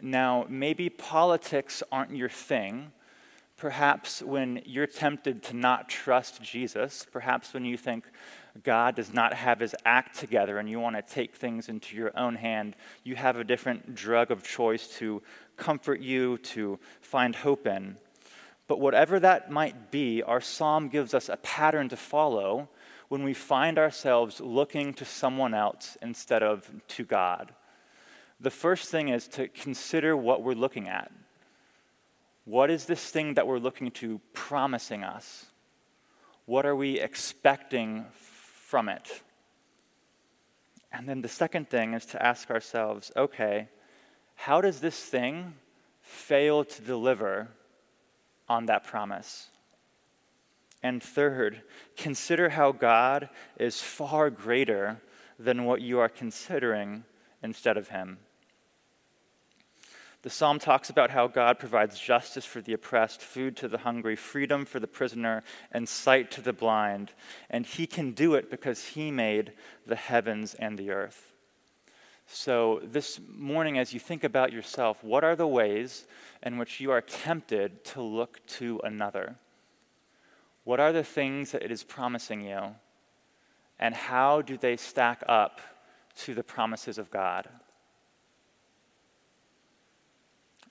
Now, 0.00 0.46
maybe 0.48 0.88
politics 0.88 1.82
aren't 1.92 2.16
your 2.16 2.30
thing. 2.30 2.92
Perhaps 3.64 4.20
when 4.20 4.60
you're 4.66 4.86
tempted 4.86 5.42
to 5.44 5.56
not 5.56 5.88
trust 5.88 6.42
Jesus, 6.42 7.06
perhaps 7.10 7.54
when 7.54 7.64
you 7.64 7.78
think 7.78 8.04
God 8.62 8.94
does 8.94 9.14
not 9.14 9.32
have 9.32 9.60
his 9.60 9.74
act 9.86 10.18
together 10.18 10.58
and 10.58 10.68
you 10.68 10.78
want 10.78 10.96
to 10.96 11.14
take 11.14 11.34
things 11.34 11.70
into 11.70 11.96
your 11.96 12.12
own 12.14 12.34
hand, 12.34 12.76
you 13.04 13.16
have 13.16 13.38
a 13.38 13.42
different 13.42 13.94
drug 13.94 14.30
of 14.30 14.42
choice 14.42 14.88
to 14.98 15.22
comfort 15.56 16.00
you, 16.00 16.36
to 16.52 16.78
find 17.00 17.34
hope 17.34 17.66
in. 17.66 17.96
But 18.68 18.80
whatever 18.80 19.18
that 19.20 19.50
might 19.50 19.90
be, 19.90 20.22
our 20.22 20.42
psalm 20.42 20.90
gives 20.90 21.14
us 21.14 21.30
a 21.30 21.38
pattern 21.38 21.88
to 21.88 21.96
follow 21.96 22.68
when 23.08 23.24
we 23.24 23.32
find 23.32 23.78
ourselves 23.78 24.42
looking 24.42 24.92
to 24.92 25.06
someone 25.06 25.54
else 25.54 25.96
instead 26.02 26.42
of 26.42 26.70
to 26.88 27.04
God. 27.04 27.54
The 28.38 28.50
first 28.50 28.90
thing 28.90 29.08
is 29.08 29.26
to 29.28 29.48
consider 29.48 30.14
what 30.14 30.42
we're 30.42 30.52
looking 30.52 30.86
at. 30.86 31.10
What 32.44 32.70
is 32.70 32.84
this 32.84 33.10
thing 33.10 33.34
that 33.34 33.46
we're 33.46 33.58
looking 33.58 33.90
to 33.92 34.20
promising 34.32 35.02
us? 35.02 35.46
What 36.46 36.66
are 36.66 36.76
we 36.76 37.00
expecting 37.00 38.04
from 38.12 38.88
it? 38.88 39.22
And 40.92 41.08
then 41.08 41.22
the 41.22 41.28
second 41.28 41.70
thing 41.70 41.94
is 41.94 42.06
to 42.06 42.22
ask 42.22 42.50
ourselves 42.50 43.10
okay, 43.16 43.68
how 44.36 44.60
does 44.60 44.80
this 44.80 44.98
thing 44.98 45.54
fail 46.00 46.64
to 46.64 46.82
deliver 46.82 47.48
on 48.48 48.66
that 48.66 48.84
promise? 48.84 49.48
And 50.82 51.02
third, 51.02 51.62
consider 51.96 52.50
how 52.50 52.72
God 52.72 53.30
is 53.58 53.80
far 53.80 54.28
greater 54.28 55.00
than 55.38 55.64
what 55.64 55.80
you 55.80 55.98
are 55.98 56.10
considering 56.10 57.04
instead 57.42 57.78
of 57.78 57.88
Him. 57.88 58.18
The 60.24 60.30
psalm 60.30 60.58
talks 60.58 60.88
about 60.88 61.10
how 61.10 61.26
God 61.26 61.58
provides 61.58 61.98
justice 61.98 62.46
for 62.46 62.62
the 62.62 62.72
oppressed, 62.72 63.20
food 63.20 63.58
to 63.58 63.68
the 63.68 63.76
hungry, 63.76 64.16
freedom 64.16 64.64
for 64.64 64.80
the 64.80 64.86
prisoner, 64.86 65.42
and 65.70 65.86
sight 65.86 66.30
to 66.30 66.40
the 66.40 66.54
blind. 66.54 67.12
And 67.50 67.66
he 67.66 67.86
can 67.86 68.12
do 68.12 68.32
it 68.32 68.50
because 68.50 68.86
he 68.86 69.10
made 69.10 69.52
the 69.86 69.96
heavens 69.96 70.54
and 70.54 70.78
the 70.78 70.92
earth. 70.92 71.30
So, 72.26 72.80
this 72.82 73.20
morning, 73.36 73.76
as 73.76 73.92
you 73.92 74.00
think 74.00 74.24
about 74.24 74.50
yourself, 74.50 75.04
what 75.04 75.24
are 75.24 75.36
the 75.36 75.46
ways 75.46 76.06
in 76.42 76.56
which 76.56 76.80
you 76.80 76.90
are 76.90 77.02
tempted 77.02 77.84
to 77.84 78.00
look 78.00 78.40
to 78.46 78.80
another? 78.82 79.36
What 80.64 80.80
are 80.80 80.92
the 80.92 81.04
things 81.04 81.52
that 81.52 81.62
it 81.62 81.70
is 81.70 81.84
promising 81.84 82.40
you? 82.40 82.76
And 83.78 83.94
how 83.94 84.40
do 84.40 84.56
they 84.56 84.78
stack 84.78 85.22
up 85.28 85.60
to 86.20 86.32
the 86.32 86.42
promises 86.42 86.96
of 86.96 87.10
God? 87.10 87.46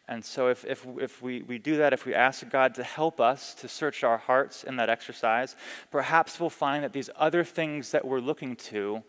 And 0.07 0.24
so, 0.24 0.50
if, 0.50 0.65
if, 0.65 0.86
if 1.00 1.22
we, 1.22 1.43
we 1.43 1.57
do 1.57 1.77
that, 1.77 1.93
if 1.93 2.05
we 2.05 2.13
ask 2.13 2.48
God 2.50 2.75
to 2.75 2.83
help 2.83 3.22
us 3.22 3.53
to 3.55 3.69
search 3.69 4.03
our 4.03 4.17
hearts 4.17 4.63
in 4.63 4.75
that 4.75 4.89
exercise, 4.89 5.55
perhaps 5.91 6.39
we'll 6.39 6.50
find 6.50 6.83
that 6.83 6.91
these 6.91 7.10
other 7.15 7.43
things 7.45 7.91
that 7.91 8.05
we're 8.05 8.19
looking 8.19 8.57
to 8.57 9.01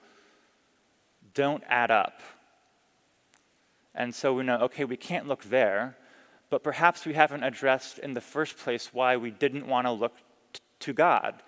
don't 1.34 1.64
add 1.68 1.90
up. 1.90 2.20
And 3.94 4.14
so 4.14 4.34
we 4.34 4.44
know, 4.44 4.58
okay, 4.58 4.84
we 4.84 4.96
can't 4.96 5.26
look 5.26 5.44
there, 5.44 5.96
but 6.48 6.62
perhaps 6.62 7.04
we 7.04 7.14
haven't 7.14 7.42
addressed 7.42 7.98
in 7.98 8.14
the 8.14 8.20
first 8.20 8.56
place 8.56 8.90
why 8.92 9.16
we 9.16 9.30
didn't 9.30 9.66
want 9.66 9.86
to 9.86 9.92
look 9.92 10.16
t- 10.52 10.60
to 10.80 10.92
God, 10.92 11.42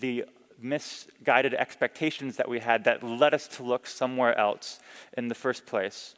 the 0.00 0.24
misguided 0.60 1.54
expectations 1.54 2.36
that 2.36 2.48
we 2.48 2.58
had 2.58 2.84
that 2.84 3.02
led 3.02 3.32
us 3.34 3.46
to 3.46 3.62
look 3.62 3.86
somewhere 3.86 4.36
else 4.36 4.80
in 5.16 5.28
the 5.28 5.34
first 5.34 5.66
place. 5.66 6.14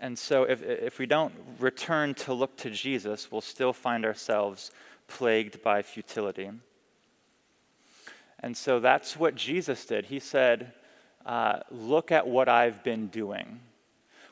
And 0.00 0.18
so, 0.18 0.44
if, 0.44 0.62
if 0.62 0.98
we 0.98 1.06
don't 1.06 1.34
return 1.58 2.14
to 2.14 2.32
look 2.32 2.56
to 2.58 2.70
Jesus, 2.70 3.32
we'll 3.32 3.40
still 3.40 3.72
find 3.72 4.04
ourselves 4.04 4.70
plagued 5.08 5.62
by 5.62 5.82
futility. 5.82 6.50
And 8.40 8.56
so 8.56 8.78
that's 8.78 9.16
what 9.16 9.34
Jesus 9.34 9.84
did. 9.84 10.06
He 10.06 10.20
said, 10.20 10.72
uh, 11.26 11.60
Look 11.70 12.12
at 12.12 12.28
what 12.28 12.48
I've 12.48 12.84
been 12.84 13.08
doing, 13.08 13.60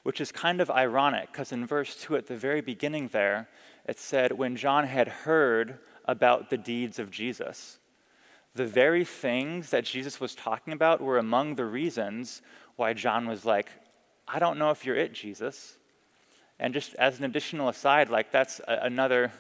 which 0.05 0.21
is 0.21 0.31
kind 0.31 0.61
of 0.61 0.71
ironic 0.71 1.33
because 1.33 1.51
in 1.51 1.67
verse 1.67 1.97
2 1.97 2.17
at 2.17 2.27
the 2.27 2.37
very 2.37 2.61
beginning 2.61 3.09
there, 3.09 3.49
it 3.87 3.99
said, 3.99 4.33
When 4.33 4.57
John 4.57 4.87
had 4.87 5.09
heard 5.09 5.79
about 6.05 6.51
the 6.51 6.59
deeds 6.59 7.01
of 7.01 7.11
Jesus, 7.11 7.79
the 8.55 8.67
very 8.67 9.05
things 9.05 9.71
that 9.71 9.85
Jesus 9.85 10.21
was 10.21 10.35
talking 10.35 10.73
about 10.73 11.01
were 11.01 11.19
among 11.19 11.57
the 11.57 11.67
reasons 11.67 12.43
why 12.77 12.93
John 12.93 13.27
was 13.27 13.45
like, 13.45 13.71
I 14.29 14.39
don't 14.39 14.59
know 14.59 14.71
if 14.71 14.85
you're 14.85 14.97
it, 14.97 15.13
Jesus. 15.13 15.77
And 16.59 16.73
just 16.73 16.95
as 16.95 17.19
an 17.19 17.25
additional 17.25 17.69
aside, 17.69 18.09
like 18.09 18.33
that's 18.33 18.61
a, 18.67 18.79
another, 18.83 19.33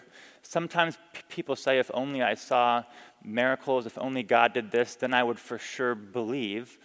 sometimes 0.42 0.98
p- 1.12 1.22
people 1.28 1.56
say, 1.56 1.78
if 1.78 1.90
only 1.94 2.22
I 2.22 2.34
saw 2.34 2.84
miracles, 3.24 3.86
if 3.86 3.98
only 3.98 4.22
God 4.22 4.52
did 4.52 4.70
this, 4.70 4.94
then 4.94 5.14
I 5.14 5.22
would 5.22 5.38
for 5.38 5.58
sure 5.58 5.94
believe. 5.94 6.78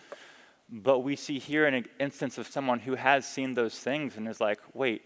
But 0.69 0.99
we 0.99 1.15
see 1.15 1.37
here 1.37 1.65
an 1.65 1.85
instance 1.99 2.37
of 2.37 2.47
someone 2.47 2.79
who 2.79 2.95
has 2.95 3.27
seen 3.27 3.53
those 3.53 3.77
things 3.77 4.15
and 4.15 4.27
is 4.27 4.39
like, 4.39 4.59
wait, 4.73 5.01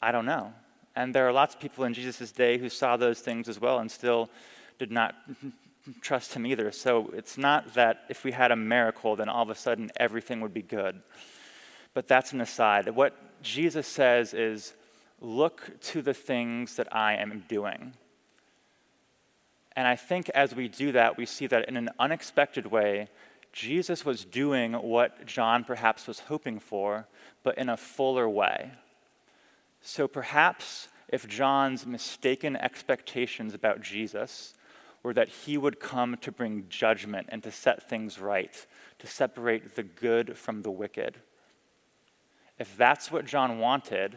I 0.00 0.12
don't 0.12 0.26
know. 0.26 0.52
And 0.96 1.14
there 1.14 1.26
are 1.28 1.32
lots 1.32 1.54
of 1.54 1.60
people 1.60 1.84
in 1.84 1.94
Jesus' 1.94 2.32
day 2.32 2.58
who 2.58 2.68
saw 2.68 2.96
those 2.96 3.20
things 3.20 3.48
as 3.48 3.60
well 3.60 3.78
and 3.78 3.90
still 3.90 4.30
did 4.78 4.90
not 4.90 5.14
trust 6.00 6.34
him 6.34 6.46
either. 6.46 6.72
So 6.72 7.10
it's 7.14 7.36
not 7.36 7.74
that 7.74 8.04
if 8.08 8.24
we 8.24 8.32
had 8.32 8.50
a 8.50 8.56
miracle, 8.56 9.14
then 9.14 9.28
all 9.28 9.42
of 9.42 9.50
a 9.50 9.54
sudden 9.54 9.90
everything 9.96 10.40
would 10.40 10.54
be 10.54 10.62
good. 10.62 11.02
But 11.94 12.08
that's 12.08 12.32
an 12.32 12.40
aside. 12.40 12.88
What 12.90 13.42
Jesus 13.42 13.86
says 13.86 14.34
is 14.34 14.74
look 15.20 15.80
to 15.80 16.02
the 16.02 16.14
things 16.14 16.76
that 16.76 16.94
I 16.94 17.14
am 17.14 17.44
doing. 17.48 17.94
And 19.74 19.86
I 19.86 19.96
think 19.96 20.28
as 20.30 20.54
we 20.54 20.68
do 20.68 20.92
that, 20.92 21.16
we 21.16 21.26
see 21.26 21.46
that 21.46 21.68
in 21.68 21.76
an 21.76 21.90
unexpected 21.98 22.66
way, 22.66 23.08
Jesus 23.52 24.04
was 24.04 24.24
doing 24.24 24.72
what 24.72 25.26
John 25.26 25.64
perhaps 25.64 26.06
was 26.06 26.20
hoping 26.20 26.58
for, 26.58 27.06
but 27.42 27.58
in 27.58 27.68
a 27.68 27.76
fuller 27.76 28.28
way. 28.28 28.72
So 29.80 30.08
perhaps 30.08 30.88
if 31.08 31.28
John's 31.28 31.86
mistaken 31.86 32.56
expectations 32.56 33.52
about 33.52 33.82
Jesus 33.82 34.54
were 35.02 35.12
that 35.14 35.28
he 35.28 35.58
would 35.58 35.80
come 35.80 36.16
to 36.18 36.32
bring 36.32 36.66
judgment 36.68 37.28
and 37.30 37.42
to 37.42 37.50
set 37.50 37.88
things 37.88 38.18
right, 38.18 38.66
to 38.98 39.06
separate 39.06 39.74
the 39.74 39.82
good 39.82 40.36
from 40.36 40.62
the 40.62 40.70
wicked, 40.70 41.16
if 42.62 42.76
that's 42.76 43.10
what 43.10 43.26
John 43.26 43.58
wanted, 43.58 44.16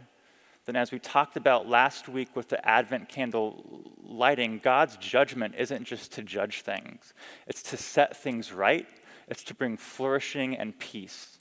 then 0.65 0.75
as 0.75 0.91
we 0.91 0.99
talked 0.99 1.35
about 1.35 1.67
last 1.67 2.07
week 2.07 2.35
with 2.35 2.49
the 2.49 2.63
Advent 2.63 3.09
candle 3.09 3.91
lighting, 4.03 4.59
God's 4.63 4.97
judgment 4.97 5.55
isn't 5.57 5.83
just 5.83 6.13
to 6.13 6.21
judge 6.21 6.61
things, 6.61 7.15
it's 7.47 7.63
to 7.63 7.77
set 7.77 8.15
things 8.15 8.53
right, 8.53 8.87
it's 9.27 9.43
to 9.45 9.55
bring 9.55 9.77
flourishing 9.77 10.55
and 10.55 10.77
peace. 10.77 11.39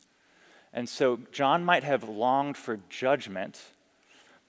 And 0.73 0.89
so 0.89 1.21
John 1.31 1.63
might 1.63 1.85
have 1.85 2.09
longed 2.09 2.57
for 2.57 2.81
judgment, 2.89 3.61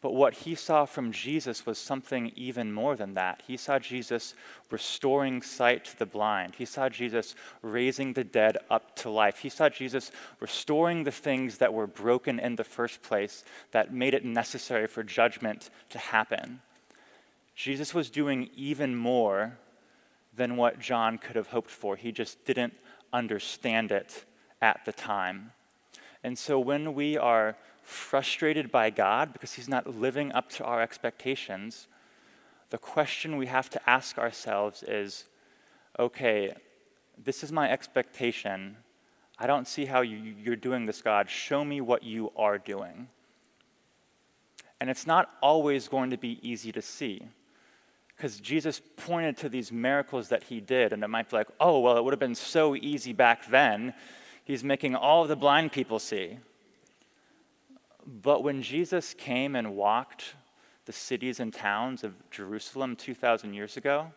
but 0.06 0.14
what 0.14 0.36
he 0.36 0.54
saw 0.54 0.86
from 0.86 1.12
Jesus 1.12 1.66
was 1.66 1.80
something 1.80 2.32
even 2.36 2.72
more 2.72 2.96
than 2.96 3.16
that. 3.16 3.42
He 3.48 3.58
saw 3.58 3.80
Jesus 3.80 4.36
restoring 4.70 5.42
sight 5.42 5.86
to 5.86 5.98
the 5.98 6.06
blind. 6.06 6.54
He 6.54 6.66
saw 6.66 6.90
Jesus 6.90 7.34
raising 7.64 8.14
the 8.14 8.24
dead 8.24 8.60
up 8.70 8.96
to 8.98 9.10
life. 9.10 9.40
He 9.40 9.50
saw 9.50 9.68
Jesus 9.68 10.12
restoring 10.40 11.06
the 11.06 11.12
things 11.12 11.58
that 11.58 11.74
were 11.74 11.88
broken 11.88 12.40
in 12.40 12.56
the 12.56 12.64
first 12.64 13.02
place 13.02 13.44
that 13.72 13.96
made 13.96 14.14
it 14.14 14.24
necessary 14.24 14.86
for 14.86 15.02
judgment 15.02 15.72
to 15.90 15.98
happen. 15.98 16.62
Jesus 17.56 17.96
was 17.96 18.12
doing 18.12 18.52
even 18.56 18.96
more 18.96 19.58
than 20.36 20.56
what 20.56 20.80
John 20.80 21.18
could 21.18 21.36
have 21.36 21.48
hoped 21.48 21.72
for. 21.72 21.96
He 21.96 22.12
just 22.12 22.46
didn't 22.46 22.76
understand 23.12 23.92
it 23.92 24.24
at 24.62 24.86
the 24.86 24.94
time. 24.94 25.54
And 26.24 26.38
so 26.38 26.60
when 26.60 26.94
we 26.94 27.18
are 27.18 27.58
frustrated 27.86 28.72
by 28.72 28.90
God 28.90 29.32
because 29.32 29.54
He's 29.54 29.70
not 29.70 29.96
living 29.96 30.32
up 30.32 30.50
to 30.52 30.64
our 30.66 30.82
expectations, 30.82 31.88
the 32.72 32.78
question 32.78 33.38
we 33.38 33.46
have 33.46 33.70
to 33.70 33.90
ask 33.90 34.18
ourselves 34.18 34.84
is 34.84 35.26
okay, 35.98 36.54
this 37.24 37.44
is 37.44 37.52
my 37.52 37.72
expectation. 37.72 38.76
I 39.40 39.48
don't 39.48 39.68
see 39.68 39.86
how 39.86 40.02
you, 40.02 40.52
are 40.52 40.58
doing 40.58 40.86
this, 40.86 41.02
God. 41.02 41.30
Show 41.30 41.64
me 41.64 41.80
what 41.80 42.04
you 42.04 42.32
are 42.36 42.58
doing. 42.58 43.08
And 44.82 44.90
it's 44.90 45.08
not 45.08 45.32
always 45.42 45.88
going 45.88 46.10
to 46.10 46.18
be 46.18 46.40
easy 46.42 46.72
to 46.74 46.82
see 46.82 47.22
because 48.16 48.40
Jesus 48.40 48.82
pointed 48.98 49.38
to 49.38 49.50
these 49.50 49.72
miracles 49.72 50.30
that 50.30 50.44
he 50.44 50.62
did, 50.62 50.94
and 50.94 51.04
it 51.04 51.08
might 51.10 51.30
be 51.30 51.36
like, 51.36 51.50
oh, 51.60 51.80
well, 51.80 51.98
it 51.98 52.04
would 52.04 52.14
have 52.14 52.20
been 52.20 52.36
so 52.36 52.76
easy 52.76 53.12
back 53.12 53.46
then. 53.48 53.94
He's 54.46 54.64
making 54.64 54.96
all 54.96 55.26
the 55.26 55.36
blind 55.36 55.72
people 55.72 56.00
see. 56.00 56.38
But 58.06 58.44
when 58.44 58.62
Jesus 58.62 59.14
came 59.14 59.56
and 59.56 59.76
walked 59.76 60.36
the 60.86 60.94
cities 60.94 61.40
and 61.40 61.54
towns 61.54 62.04
of 62.04 62.14
Jerusalem 62.30 62.96
2,000 62.96 63.54
years 63.54 63.78
ago, 63.78 64.12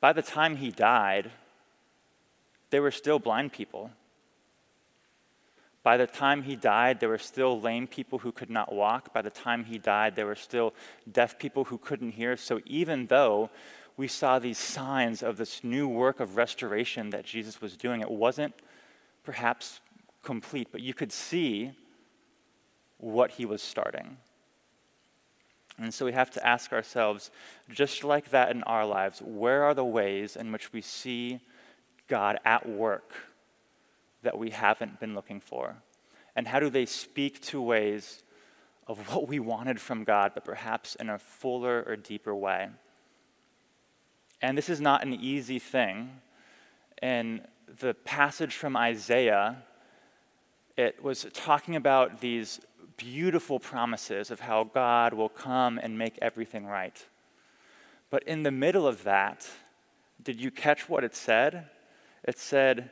by 0.00 0.12
the 0.12 0.22
time 0.22 0.56
he 0.56 0.70
died, 0.70 1.30
they 2.70 2.80
were 2.80 2.90
still 2.90 3.18
blind 3.18 3.52
people. 3.52 3.90
By 5.82 5.96
the 5.96 6.06
time 6.06 6.42
he 6.42 6.56
died, 6.56 7.00
there 7.00 7.08
were 7.08 7.18
still 7.18 7.60
lame 7.60 7.86
people 7.86 8.18
who 8.18 8.32
could 8.32 8.50
not 8.50 8.72
walk. 8.72 9.14
By 9.14 9.22
the 9.22 9.30
time 9.30 9.64
he 9.64 9.78
died, 9.78 10.16
there 10.16 10.26
were 10.26 10.34
still 10.34 10.74
deaf 11.10 11.38
people 11.38 11.64
who 11.64 11.78
couldn't 11.78 12.12
hear. 12.12 12.36
So 12.36 12.60
even 12.66 13.06
though 13.06 13.50
we 13.96 14.08
saw 14.08 14.38
these 14.38 14.58
signs 14.58 15.22
of 15.22 15.36
this 15.36 15.62
new 15.62 15.88
work 15.88 16.20
of 16.20 16.36
restoration 16.36 17.10
that 17.10 17.24
Jesus 17.24 17.60
was 17.60 17.76
doing, 17.76 18.00
it 18.00 18.10
wasn't 18.10 18.54
perhaps 19.24 19.80
complete, 20.22 20.68
but 20.72 20.80
you 20.80 20.92
could 20.92 21.12
see 21.12 21.72
what 23.00 23.32
he 23.32 23.44
was 23.44 23.62
starting. 23.62 24.16
And 25.78 25.92
so 25.92 26.04
we 26.04 26.12
have 26.12 26.30
to 26.32 26.46
ask 26.46 26.72
ourselves, 26.72 27.30
just 27.70 28.04
like 28.04 28.30
that 28.30 28.50
in 28.50 28.62
our 28.64 28.84
lives, 28.84 29.20
where 29.20 29.64
are 29.64 29.74
the 29.74 29.84
ways 29.84 30.36
in 30.36 30.52
which 30.52 30.72
we 30.72 30.82
see 30.82 31.40
God 32.06 32.38
at 32.44 32.68
work? 32.68 33.14
that 34.22 34.38
we 34.38 34.50
haven't 34.50 35.00
been 35.00 35.14
looking 35.14 35.40
for? 35.40 35.76
And 36.36 36.46
how 36.46 36.60
do 36.60 36.70
they 36.70 36.86
speak 36.86 37.40
to 37.42 37.60
ways 37.60 38.22
of 38.86 38.98
what 39.12 39.28
we 39.28 39.38
wanted 39.38 39.80
from 39.80 40.04
God, 40.04 40.32
but 40.34 40.44
perhaps 40.44 40.94
in 40.96 41.08
a 41.08 41.18
fuller 41.18 41.84
or 41.86 41.96
deeper 41.96 42.34
way? 42.34 42.68
And 44.42 44.56
this 44.56 44.68
is 44.68 44.80
not 44.80 45.04
an 45.04 45.12
easy 45.14 45.58
thing. 45.58 46.10
In 47.02 47.46
the 47.80 47.94
passage 47.94 48.54
from 48.54 48.76
Isaiah, 48.76 49.62
it 50.76 51.02
was 51.02 51.26
talking 51.32 51.76
about 51.76 52.20
these 52.20 52.60
beautiful 52.96 53.58
promises 53.58 54.30
of 54.30 54.40
how 54.40 54.64
God 54.64 55.14
will 55.14 55.28
come 55.28 55.78
and 55.78 55.98
make 55.98 56.18
everything 56.20 56.66
right. 56.66 57.04
But 58.10 58.22
in 58.24 58.42
the 58.42 58.50
middle 58.50 58.86
of 58.86 59.04
that, 59.04 59.48
did 60.22 60.40
you 60.40 60.50
catch 60.50 60.88
what 60.88 61.04
it 61.04 61.14
said? 61.14 61.68
It 62.24 62.38
said, 62.38 62.90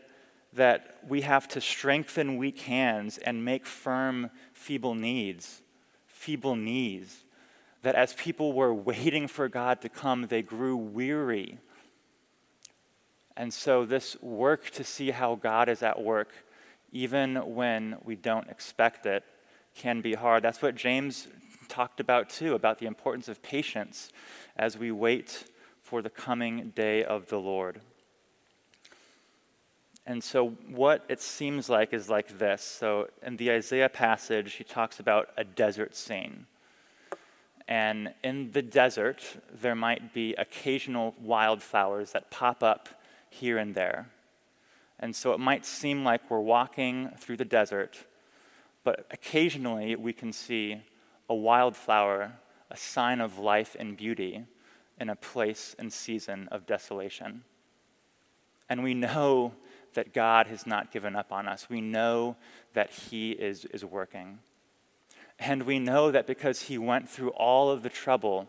that 0.54 0.98
we 1.06 1.22
have 1.22 1.46
to 1.48 1.60
strengthen 1.60 2.36
weak 2.36 2.60
hands 2.60 3.18
and 3.18 3.44
make 3.44 3.66
firm 3.66 4.30
feeble 4.52 4.94
knees, 4.94 5.62
feeble 6.06 6.56
knees. 6.56 7.24
That 7.82 7.94
as 7.94 8.12
people 8.14 8.52
were 8.52 8.74
waiting 8.74 9.28
for 9.28 9.48
God 9.48 9.80
to 9.82 9.88
come, 9.88 10.26
they 10.26 10.42
grew 10.42 10.76
weary. 10.76 11.58
And 13.36 13.54
so, 13.54 13.84
this 13.84 14.20
work 14.20 14.70
to 14.70 14.82
see 14.82 15.12
how 15.12 15.36
God 15.36 15.68
is 15.68 15.82
at 15.82 16.02
work, 16.02 16.30
even 16.90 17.36
when 17.54 17.96
we 18.02 18.16
don't 18.16 18.48
expect 18.48 19.06
it, 19.06 19.22
can 19.74 20.00
be 20.00 20.14
hard. 20.14 20.42
That's 20.42 20.62
what 20.62 20.74
James 20.74 21.28
talked 21.68 22.00
about 22.00 22.30
too, 22.30 22.54
about 22.54 22.78
the 22.78 22.86
importance 22.86 23.28
of 23.28 23.42
patience 23.42 24.10
as 24.56 24.76
we 24.76 24.90
wait 24.90 25.44
for 25.82 26.02
the 26.02 26.10
coming 26.10 26.72
day 26.74 27.04
of 27.04 27.28
the 27.28 27.38
Lord. 27.38 27.80
And 30.08 30.24
so, 30.24 30.48
what 30.70 31.04
it 31.10 31.20
seems 31.20 31.68
like 31.68 31.92
is 31.92 32.08
like 32.08 32.38
this. 32.38 32.62
So, 32.62 33.08
in 33.22 33.36
the 33.36 33.50
Isaiah 33.50 33.90
passage, 33.90 34.54
he 34.54 34.64
talks 34.64 35.00
about 35.00 35.28
a 35.36 35.44
desert 35.44 35.94
scene. 35.94 36.46
And 37.68 38.14
in 38.24 38.52
the 38.52 38.62
desert, 38.62 39.22
there 39.52 39.74
might 39.74 40.14
be 40.14 40.32
occasional 40.36 41.14
wildflowers 41.20 42.12
that 42.12 42.30
pop 42.30 42.62
up 42.62 42.88
here 43.28 43.58
and 43.58 43.74
there. 43.74 44.08
And 44.98 45.14
so, 45.14 45.34
it 45.34 45.40
might 45.40 45.66
seem 45.66 46.04
like 46.04 46.30
we're 46.30 46.40
walking 46.40 47.10
through 47.18 47.36
the 47.36 47.44
desert, 47.44 48.06
but 48.88 49.04
occasionally 49.10 49.96
we 49.96 50.14
can 50.14 50.32
see 50.32 50.80
a 51.28 51.34
wildflower, 51.34 52.32
a 52.70 52.76
sign 52.78 53.20
of 53.20 53.38
life 53.38 53.76
and 53.78 53.98
beauty 53.98 54.46
in 54.98 55.10
a 55.10 55.14
place 55.14 55.76
and 55.78 55.92
season 55.92 56.48
of 56.50 56.64
desolation. 56.64 57.44
And 58.66 58.82
we 58.82 58.94
know 58.94 59.52
that 59.92 60.14
God 60.14 60.46
has 60.46 60.66
not 60.66 60.90
given 60.90 61.14
up 61.16 61.32
on 61.34 61.46
us. 61.46 61.68
We 61.68 61.82
know 61.82 62.36
that 62.72 62.90
He 62.90 63.32
is, 63.32 63.66
is 63.66 63.84
working. 63.84 64.38
And 65.38 65.64
we 65.64 65.78
know 65.78 66.10
that 66.10 66.26
because 66.26 66.62
He 66.62 66.78
went 66.78 67.10
through 67.10 67.32
all 67.32 67.70
of 67.70 67.82
the 67.82 67.90
trouble 67.90 68.48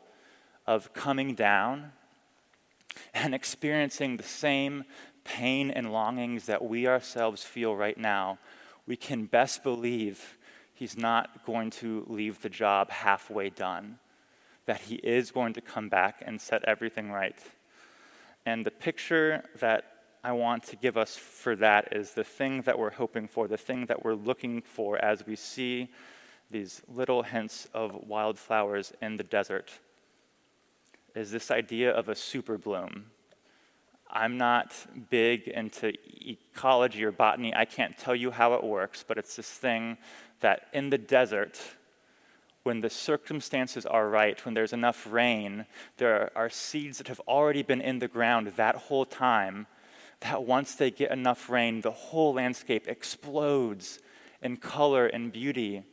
of 0.66 0.94
coming 0.94 1.36
down 1.36 1.92
and 3.14 3.36
experiencing 3.36 4.16
the 4.16 4.24
same 4.24 4.86
pain 5.26 5.70
and 5.70 5.92
longings 5.92 6.46
that 6.46 6.64
we 6.64 6.88
ourselves 6.88 7.44
feel 7.44 7.76
right 7.76 7.98
now, 7.98 8.40
we 8.90 8.98
can 8.98 9.26
best 9.26 9.64
believe 9.64 10.36
He's 10.74 10.98
not 10.98 11.46
going 11.46 11.72
to 11.72 12.06
leave 12.08 12.42
the 12.42 12.50
job 12.50 12.90
halfway 12.90 13.50
done, 13.50 14.00
that 14.66 14.80
He 14.80 14.96
is 14.96 15.30
going 15.30 15.54
to 15.54 15.62
come 15.62 15.90
back 15.90 16.24
and 16.26 16.40
set 16.40 16.64
everything 16.66 17.12
right. 17.12 17.38
And 18.46 18.66
the 18.66 18.72
picture 18.72 19.44
that 19.60 19.84
I 20.24 20.32
want 20.32 20.64
to 20.64 20.78
give 20.78 20.98
us 20.98 21.18
for 21.18 21.56
that 21.58 21.94
is 21.96 22.12
the 22.12 22.24
thing 22.24 22.62
that 22.62 22.80
we're 22.80 22.92
hoping 22.92 23.28
for, 23.28 23.48
the 23.48 23.58
thing 23.58 23.86
that 23.88 24.04
we're 24.04 24.16
looking 24.16 24.62
for 24.62 24.98
as 25.04 25.28
we 25.28 25.36
see 25.36 25.90
these 26.50 26.82
little 26.88 27.24
hints 27.24 27.68
of 27.74 28.08
wildflowers 28.08 28.94
in 29.02 29.18
the 29.18 29.24
desert, 29.24 29.72
is 31.14 31.30
this 31.30 31.52
idea 31.52 31.92
of 31.92 32.10
a 32.10 32.16
super 32.16 32.58
bloom. 32.58 33.06
I'm 34.10 34.38
not 34.38 34.74
big 35.10 35.48
into 35.48 35.94
ecology 36.26 37.04
or 37.04 37.12
botany. 37.12 37.54
I 37.54 37.66
can't 37.66 37.98
tell 37.98 38.16
you 38.16 38.32
how 38.32 38.56
it 38.56 38.64
works, 38.64 39.06
but 39.08 39.18
it's 39.18 39.36
this 39.36 39.50
thing 39.50 39.98
that 40.40 40.68
in 40.74 40.90
the 40.90 40.98
desert, 40.98 41.60
when 42.64 42.82
the 42.82 42.90
circumstances 42.90 43.86
are 43.86 44.10
right, 44.10 44.44
when 44.46 44.54
there's 44.54 44.74
enough 44.74 45.08
rain, 45.10 45.66
there 45.98 46.32
are 46.36 46.50
seeds 46.50 46.98
that 46.98 47.08
have 47.08 47.22
already 47.28 47.62
been 47.62 47.82
in 47.82 48.00
the 48.00 48.08
ground 48.08 48.48
that 48.56 48.76
whole 48.76 49.06
time 49.06 49.68
that 50.22 50.44
once 50.44 50.76
they 50.76 50.92
get 50.92 51.12
enough 51.12 51.50
rain, 51.50 51.82
the 51.82 51.92
whole 51.92 52.34
landscape 52.34 52.88
explodes 52.88 54.00
in 54.42 54.58
color 54.58 55.08
and 55.08 55.32
beauty 55.32 55.84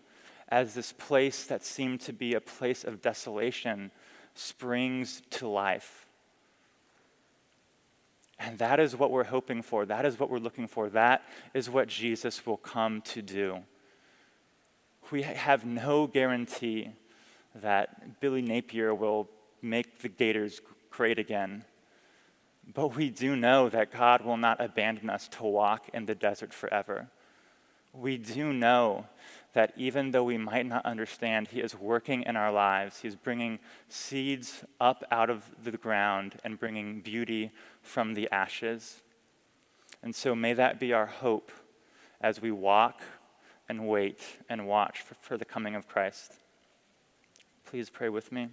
as 0.48 0.74
this 0.74 0.92
place 0.92 1.44
that 1.44 1.64
seemed 1.64 2.00
to 2.00 2.12
be 2.12 2.34
a 2.34 2.40
place 2.40 2.84
of 2.84 3.02
desolation 3.02 3.90
springs 4.34 5.22
to 5.30 5.46
life. 5.46 6.05
And 8.38 8.58
that 8.58 8.80
is 8.80 8.94
what 8.94 9.10
we're 9.10 9.24
hoping 9.24 9.62
for. 9.62 9.86
That 9.86 10.04
is 10.04 10.18
what 10.18 10.30
we're 10.30 10.38
looking 10.38 10.68
for. 10.68 10.88
That 10.90 11.22
is 11.54 11.70
what 11.70 11.88
Jesus 11.88 12.44
will 12.44 12.58
come 12.58 13.00
to 13.02 13.22
do. 13.22 13.60
We 15.10 15.22
have 15.22 15.64
no 15.64 16.06
guarantee 16.06 16.90
that 17.54 18.20
Billy 18.20 18.42
Napier 18.42 18.94
will 18.94 19.28
make 19.62 20.00
the 20.00 20.08
Gators 20.08 20.60
great 20.90 21.18
again. 21.18 21.64
But 22.72 22.96
we 22.96 23.10
do 23.10 23.36
know 23.36 23.68
that 23.68 23.92
God 23.92 24.24
will 24.24 24.36
not 24.36 24.60
abandon 24.60 25.08
us 25.08 25.28
to 25.28 25.44
walk 25.44 25.88
in 25.94 26.06
the 26.06 26.14
desert 26.14 26.52
forever. 26.52 27.08
We 27.92 28.18
do 28.18 28.52
know 28.52 29.06
that 29.56 29.72
even 29.74 30.10
though 30.10 30.22
we 30.22 30.36
might 30.36 30.66
not 30.66 30.84
understand, 30.84 31.48
He 31.48 31.60
is 31.60 31.74
working 31.74 32.24
in 32.24 32.36
our 32.36 32.52
lives. 32.52 33.00
He's 33.00 33.16
bringing 33.16 33.58
seeds 33.88 34.66
up 34.78 35.02
out 35.10 35.30
of 35.30 35.50
the 35.64 35.78
ground 35.78 36.34
and 36.44 36.60
bringing 36.60 37.00
beauty 37.00 37.52
from 37.80 38.12
the 38.12 38.28
ashes. 38.30 39.00
And 40.02 40.14
so 40.14 40.34
may 40.34 40.52
that 40.52 40.78
be 40.78 40.92
our 40.92 41.06
hope 41.06 41.50
as 42.20 42.38
we 42.38 42.50
walk 42.50 43.00
and 43.66 43.88
wait 43.88 44.20
and 44.46 44.66
watch 44.66 45.00
for, 45.00 45.14
for 45.14 45.38
the 45.38 45.46
coming 45.46 45.74
of 45.74 45.88
Christ. 45.88 46.34
Please 47.64 47.88
pray 47.88 48.10
with 48.10 48.30
me. 48.30 48.48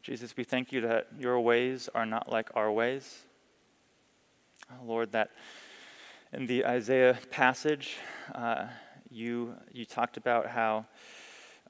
Jesus, 0.00 0.36
we 0.36 0.44
thank 0.44 0.70
you 0.70 0.82
that 0.82 1.08
your 1.18 1.40
ways 1.40 1.88
are 1.92 2.06
not 2.06 2.30
like 2.30 2.50
our 2.54 2.70
ways. 2.70 3.24
Oh, 4.70 4.84
Lord, 4.86 5.10
that 5.10 5.32
in 6.32 6.46
the 6.46 6.66
Isaiah 6.66 7.18
passage, 7.30 7.96
uh, 8.34 8.66
you, 9.10 9.54
you 9.72 9.84
talked 9.84 10.16
about 10.16 10.48
how 10.48 10.86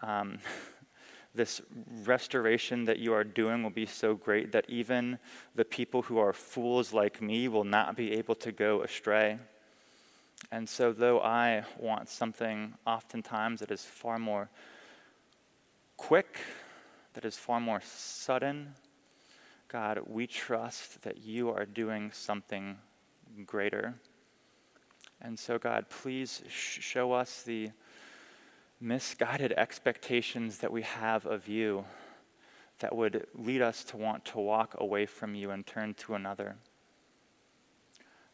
um, 0.01 0.39
this 1.35 1.61
restoration 2.05 2.87
that 2.87 2.99
you 2.99 3.13
are 3.13 3.25
doing 3.25 3.63
will 3.63 3.71
be 3.71 3.87
so 3.87 4.15
great 4.15 4.53
that 4.53 4.65
even 4.69 5.19
the 5.55 5.65
people 5.65 6.03
who 6.03 6.19
are 6.19 6.33
fools 6.33 6.93
like 6.93 7.21
me 7.21 7.49
will 7.49 7.65
not 7.65 7.97
be 7.97 8.13
able 8.13 8.35
to 8.37 8.53
go 8.53 8.83
astray. 8.83 9.39
And 10.51 10.69
so, 10.69 10.93
though 10.93 11.21
I 11.21 11.65
want 11.79 12.09
something 12.09 12.75
oftentimes 12.87 13.61
that 13.61 13.71
is 13.71 13.83
far 13.83 14.19
more 14.19 14.49
quick, 15.97 16.39
that 17.15 17.25
is 17.25 17.37
far 17.37 17.61
more 17.61 17.81
sudden, 17.83 18.75
God, 19.69 20.01
we 20.07 20.27
trust 20.27 21.03
that 21.03 21.19
you 21.19 21.51
are 21.51 21.65
doing 21.67 22.11
something 22.13 22.77
greater. 23.45 23.95
And 25.21 25.39
so, 25.39 25.59
God, 25.59 25.87
please 25.89 26.43
sh- 26.49 26.81
show 26.81 27.13
us 27.13 27.43
the 27.43 27.71
misguided 28.81 29.53
expectations 29.53 30.59
that 30.59 30.73
we 30.73 30.83
have 30.83 31.27
of 31.27 31.49
you 31.49 31.85
that 32.81 32.95
would 32.95 33.27
lead 33.35 33.63
us 33.63 33.85
to 33.85 33.97
want 33.97 34.25
to 34.27 34.39
walk 34.39 34.75
away 34.79 35.07
from 35.07 35.35
you 35.35 35.51
and 35.51 35.67
turn 35.67 35.95
to 35.95 36.15
another. 36.15 36.57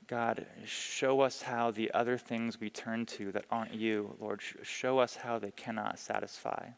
God, 0.09 0.47
show 0.67 1.21
us 1.21 1.43
how 1.43 1.71
the 1.71 1.91
other 1.93 2.19
things 2.19 2.61
we 2.61 2.69
turn 2.69 3.07
to 3.07 3.31
that 3.33 3.45
aren't 3.51 3.75
you, 3.75 4.17
Lord, 4.21 4.43
show 4.63 4.99
us 4.99 5.17
how 5.17 5.39
they 5.39 5.53
cannot 5.53 5.99
satisfy. 5.99 6.71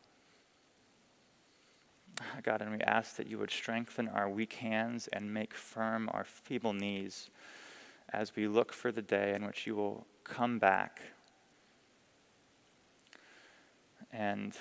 God, 2.43 2.61
and 2.61 2.73
we 2.73 2.81
ask 2.81 3.17
that 3.17 3.27
you 3.27 3.39
would 3.39 3.51
strengthen 3.51 4.09
our 4.09 4.29
weak 4.29 4.53
hands 4.55 5.09
and 5.13 5.33
make 5.33 5.55
firm 5.55 6.09
our 6.13 6.25
feeble 6.25 6.75
knees 6.75 7.31
as 8.15 8.35
we 8.37 8.47
look 8.47 8.73
for 8.73 8.93
the 8.93 9.03
day 9.03 9.35
in 9.35 9.45
which 9.45 9.67
you 9.67 9.75
will 9.75 10.07
come 10.25 10.59
back 10.59 11.01
and 14.13 14.55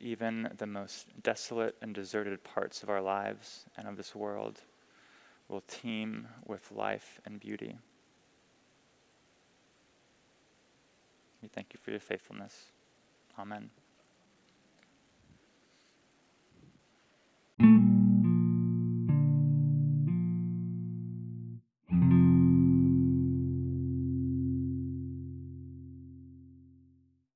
even 0.00 0.48
the 0.56 0.66
most 0.66 1.06
desolate 1.22 1.76
and 1.80 1.94
deserted 1.94 2.42
parts 2.42 2.82
of 2.82 2.88
our 2.88 3.00
lives 3.00 3.66
and 3.76 3.86
of 3.86 3.96
this 3.96 4.14
world 4.14 4.60
will 5.48 5.62
teem 5.68 6.26
with 6.44 6.70
life 6.72 7.20
and 7.24 7.38
beauty. 7.38 7.76
We 11.42 11.48
thank 11.48 11.72
you 11.72 11.80
for 11.82 11.90
your 11.90 12.00
faithfulness. 12.00 12.72
Amen. 13.38 13.70